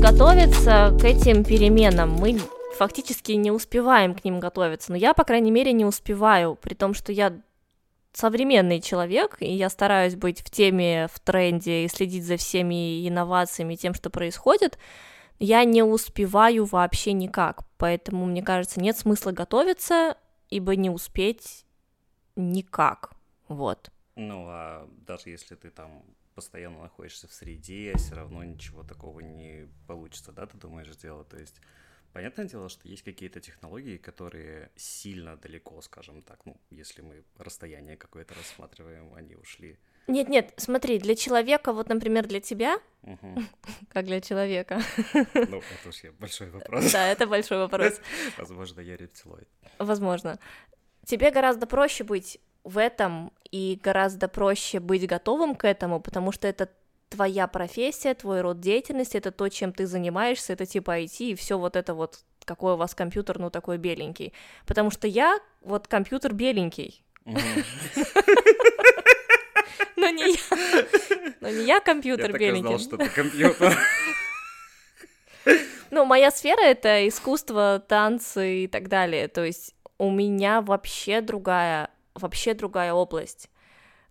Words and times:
готовиться 0.00 0.96
к 0.98 1.04
этим 1.04 1.44
переменам. 1.44 2.12
Мы 2.14 2.38
фактически 2.78 3.32
не 3.32 3.50
успеваем 3.50 4.14
к 4.14 4.24
ним 4.24 4.40
готовиться. 4.40 4.92
Но 4.92 4.96
я, 4.96 5.12
по 5.12 5.24
крайней 5.24 5.50
мере, 5.50 5.72
не 5.74 5.84
успеваю, 5.84 6.54
при 6.54 6.72
том, 6.72 6.94
что 6.94 7.12
я 7.12 7.38
современный 8.14 8.80
человек, 8.80 9.36
и 9.40 9.52
я 9.52 9.68
стараюсь 9.68 10.16
быть 10.16 10.40
в 10.40 10.48
теме, 10.48 11.06
в 11.12 11.20
тренде 11.20 11.84
и 11.84 11.88
следить 11.88 12.24
за 12.24 12.38
всеми 12.38 13.06
инновациями, 13.06 13.74
тем, 13.74 13.92
что 13.92 14.08
происходит, 14.08 14.78
я 15.38 15.64
не 15.64 15.82
успеваю 15.82 16.64
вообще 16.64 17.12
никак. 17.12 17.64
Поэтому, 17.76 18.24
мне 18.24 18.42
кажется, 18.42 18.80
нет 18.80 18.96
смысла 18.96 19.32
готовиться, 19.32 20.16
ибо 20.48 20.76
не 20.76 20.88
успеть 20.88 21.66
никак. 22.36 23.10
Вот. 23.48 23.90
Ну, 24.16 24.46
а 24.48 24.88
даже 25.06 25.28
если 25.28 25.56
ты 25.56 25.68
там 25.68 26.02
постоянно 26.40 26.80
находишься 26.80 27.28
в 27.28 27.32
среде, 27.34 27.94
все 27.98 28.14
равно 28.14 28.42
ничего 28.42 28.82
такого 28.82 29.20
не 29.20 29.68
получится, 29.86 30.32
да, 30.32 30.46
ты 30.46 30.56
думаешь 30.56 30.90
сделать? 30.90 31.28
То 31.28 31.38
есть 31.38 31.60
Понятное 32.12 32.46
дело, 32.46 32.68
что 32.68 32.88
есть 32.88 33.04
какие-то 33.04 33.40
технологии, 33.40 33.96
которые 33.96 34.70
сильно 34.74 35.36
далеко, 35.36 35.80
скажем 35.80 36.22
так, 36.22 36.44
ну, 36.44 36.56
если 36.70 37.02
мы 37.02 37.22
расстояние 37.38 37.96
какое-то 37.96 38.34
рассматриваем, 38.34 39.14
они 39.14 39.36
ушли. 39.36 39.78
Нет, 40.08 40.28
нет, 40.28 40.52
смотри, 40.56 40.98
для 40.98 41.14
человека, 41.14 41.72
вот, 41.72 41.88
например, 41.88 42.26
для 42.26 42.40
тебя, 42.40 42.80
угу. 43.02 43.42
как 43.90 44.06
для 44.06 44.20
человека. 44.20 44.80
Ну, 45.14 45.58
это 45.58 45.84
вообще 45.84 46.10
большой 46.10 46.50
вопрос. 46.50 46.90
Да, 46.90 47.06
это 47.06 47.28
большой 47.28 47.58
вопрос. 47.58 48.00
Возможно, 48.36 48.80
я 48.80 48.96
рептилоид. 48.96 49.48
Возможно. 49.78 50.40
Тебе 51.06 51.30
гораздо 51.30 51.68
проще 51.68 52.02
быть 52.02 52.40
в 52.64 52.78
этом 52.78 53.32
и 53.50 53.78
гораздо 53.82 54.28
проще 54.28 54.80
быть 54.80 55.06
готовым 55.06 55.54
к 55.54 55.66
этому, 55.66 56.00
потому 56.00 56.32
что 56.32 56.48
это 56.48 56.68
твоя 57.08 57.46
профессия, 57.48 58.14
твой 58.14 58.40
род 58.40 58.60
деятельности, 58.60 59.16
это 59.16 59.32
то, 59.32 59.48
чем 59.48 59.72
ты 59.72 59.86
занимаешься, 59.86 60.52
это 60.52 60.66
типа 60.66 61.00
IT 61.00 61.16
и 61.18 61.34
все 61.34 61.58
вот 61.58 61.76
это 61.76 61.94
вот, 61.94 62.20
какой 62.44 62.74
у 62.74 62.76
вас 62.76 62.94
компьютер, 62.94 63.38
ну 63.38 63.50
такой 63.50 63.78
беленький. 63.78 64.32
Потому 64.66 64.90
что 64.90 65.08
я 65.08 65.38
вот 65.60 65.88
компьютер 65.88 66.32
беленький. 66.32 67.04
Но 69.96 70.08
не 70.08 70.32
я. 70.32 70.38
Но 71.40 71.48
не 71.48 71.64
я 71.64 71.80
компьютер 71.80 72.32
беленький. 72.38 72.72
Я 72.72 72.78
что 72.78 72.96
ты 72.96 73.08
компьютер. 73.08 73.76
Ну, 75.92 76.04
моя 76.04 76.30
сфера— 76.30 76.60
это 76.62 77.08
искусство, 77.08 77.82
танцы 77.84 78.64
и 78.64 78.68
так 78.68 78.88
далее. 78.88 79.26
То 79.26 79.44
есть 79.44 79.74
у 79.98 80.10
меня 80.10 80.60
вообще 80.60 81.20
другая, 81.20 81.90
вообще 82.20 82.54
другая 82.54 82.92
область. 82.92 83.50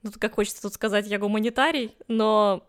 Ну, 0.02 0.12
как 0.18 0.36
хочется 0.36 0.62
тут 0.62 0.74
сказать, 0.74 1.08
я 1.08 1.20
гуманитарий, 1.20 1.96
но 2.08 2.64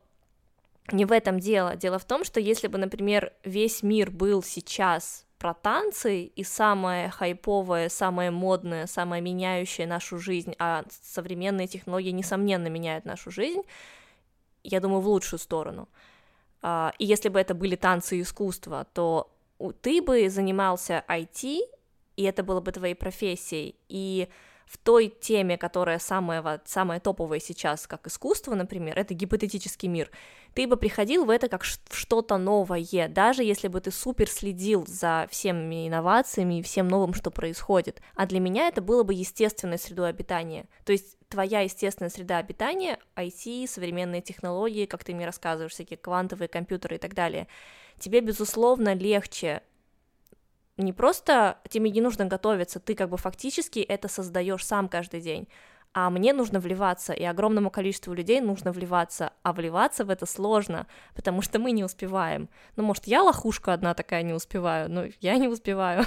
не 0.92 1.04
в 1.04 1.12
этом 1.12 1.38
дело. 1.38 1.76
Дело 1.76 1.98
в 1.98 2.04
том, 2.04 2.24
что 2.24 2.40
если 2.40 2.66
бы, 2.66 2.78
например, 2.78 3.32
весь 3.44 3.82
мир 3.82 4.10
был 4.10 4.42
сейчас 4.42 5.26
про 5.38 5.54
танцы, 5.54 6.24
и 6.24 6.44
самое 6.44 7.08
хайповое, 7.08 7.88
самое 7.88 8.30
модное, 8.30 8.86
самое 8.86 9.22
меняющее 9.22 9.86
нашу 9.86 10.18
жизнь, 10.18 10.54
а 10.58 10.84
современные 10.90 11.66
технологии, 11.66 12.10
несомненно, 12.10 12.68
меняют 12.68 13.06
нашу 13.06 13.30
жизнь, 13.30 13.62
я 14.62 14.80
думаю, 14.80 15.00
в 15.00 15.08
лучшую 15.08 15.40
сторону. 15.40 15.88
А, 16.62 16.92
и 16.98 17.06
если 17.06 17.30
бы 17.30 17.40
это 17.40 17.54
были 17.54 17.76
танцы 17.76 18.18
и 18.18 18.22
искусство, 18.22 18.86
то 18.92 19.32
ты 19.80 20.02
бы 20.02 20.28
занимался 20.28 21.04
IT, 21.08 21.60
и 22.16 22.22
это 22.22 22.42
было 22.42 22.60
бы 22.60 22.72
твоей 22.72 22.94
профессией, 22.94 23.76
и 23.88 24.28
в 24.70 24.78
той 24.78 25.08
теме, 25.08 25.58
которая 25.58 25.98
самая, 25.98 26.60
самая 26.64 27.00
топовая 27.00 27.40
сейчас, 27.40 27.88
как 27.88 28.06
искусство, 28.06 28.54
например, 28.54 28.96
это 28.96 29.14
гипотетический 29.14 29.88
мир, 29.88 30.12
ты 30.54 30.68
бы 30.68 30.76
приходил 30.76 31.24
в 31.24 31.30
это 31.30 31.48
как 31.48 31.64
что-то 31.64 32.38
новое, 32.38 33.08
даже 33.08 33.42
если 33.42 33.66
бы 33.66 33.80
ты 33.80 33.90
супер 33.90 34.28
следил 34.28 34.86
за 34.86 35.26
всеми 35.28 35.88
инновациями 35.88 36.60
и 36.60 36.62
всем 36.62 36.86
новым, 36.86 37.14
что 37.14 37.32
происходит. 37.32 38.00
А 38.14 38.26
для 38.26 38.38
меня 38.38 38.68
это 38.68 38.80
было 38.80 39.02
бы 39.02 39.12
естественной 39.12 39.78
средой 39.78 40.08
обитания. 40.08 40.66
То 40.84 40.92
есть 40.92 41.18
твоя 41.28 41.62
естественная 41.62 42.10
среда 42.10 42.38
обитания, 42.38 43.00
IT, 43.16 43.66
современные 43.66 44.22
технологии, 44.22 44.86
как 44.86 45.02
ты 45.02 45.14
мне 45.14 45.26
рассказываешь, 45.26 45.72
всякие 45.72 45.96
квантовые 45.96 46.46
компьютеры 46.46 46.94
и 46.94 46.98
так 47.00 47.14
далее, 47.14 47.48
тебе, 47.98 48.20
безусловно, 48.20 48.94
легче 48.94 49.62
не 50.80 50.92
просто 50.92 51.58
тебе 51.68 51.90
не 51.90 52.00
нужно 52.00 52.26
готовиться, 52.26 52.80
ты 52.80 52.94
как 52.94 53.08
бы 53.08 53.16
фактически 53.16 53.80
это 53.80 54.08
создаешь 54.08 54.64
сам 54.64 54.88
каждый 54.88 55.20
день, 55.20 55.48
а 55.92 56.08
мне 56.10 56.32
нужно 56.32 56.60
вливаться, 56.60 57.12
и 57.12 57.24
огромному 57.24 57.70
количеству 57.70 58.14
людей 58.14 58.40
нужно 58.40 58.70
вливаться, 58.70 59.32
а 59.42 59.52
вливаться 59.52 60.04
в 60.04 60.10
это 60.10 60.24
сложно, 60.24 60.86
потому 61.14 61.42
что 61.42 61.58
мы 61.58 61.72
не 61.72 61.82
успеваем. 61.82 62.48
Ну, 62.76 62.84
может, 62.84 63.06
я 63.06 63.22
лохушка 63.22 63.72
одна 63.72 63.94
такая 63.94 64.22
не 64.22 64.32
успеваю, 64.32 64.88
но 64.88 65.06
я 65.20 65.36
не 65.36 65.48
успеваю. 65.48 66.04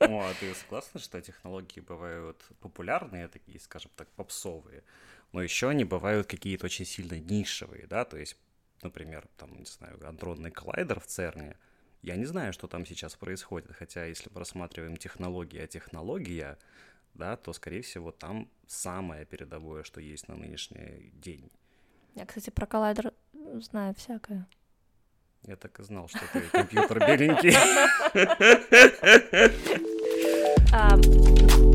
Ну, 0.00 0.20
а 0.20 0.32
ты 0.40 0.52
согласна, 0.54 0.98
что 0.98 1.20
технологии 1.20 1.80
бывают 1.80 2.44
популярные, 2.60 3.28
такие, 3.28 3.60
скажем 3.60 3.92
так, 3.94 4.08
попсовые, 4.08 4.82
но 5.30 5.40
еще 5.40 5.68
они 5.68 5.84
бывают 5.84 6.26
какие-то 6.26 6.66
очень 6.66 6.84
сильно 6.84 7.18
нишевые, 7.18 7.86
да, 7.86 8.04
то 8.04 8.16
есть, 8.16 8.36
например, 8.82 9.28
там, 9.36 9.56
не 9.56 9.66
знаю, 9.66 10.00
андронный 10.04 10.50
коллайдер 10.50 10.98
в 10.98 11.06
ЦЕРНе, 11.06 11.56
я 12.04 12.16
не 12.16 12.26
знаю, 12.26 12.52
что 12.52 12.68
там 12.68 12.84
сейчас 12.84 13.16
происходит, 13.16 13.72
хотя 13.72 14.04
если 14.04 14.30
мы 14.32 14.38
рассматриваем 14.40 14.96
технологии, 14.96 15.58
а 15.58 15.66
технология, 15.66 16.58
да, 17.14 17.36
то, 17.36 17.52
скорее 17.54 17.80
всего, 17.80 18.12
там 18.12 18.50
самое 18.66 19.24
передовое, 19.24 19.84
что 19.84 20.00
есть 20.00 20.28
на 20.28 20.36
нынешний 20.36 21.12
день. 21.14 21.50
Я, 22.14 22.26
кстати, 22.26 22.50
про 22.50 22.66
коллайдер 22.66 23.14
знаю 23.60 23.94
всякое. 23.94 24.46
Я 25.46 25.56
так 25.56 25.80
и 25.80 25.82
знал, 25.82 26.08
что 26.08 26.20
ты 26.32 26.42
компьютер 26.42 26.98
беленький. 27.00 27.54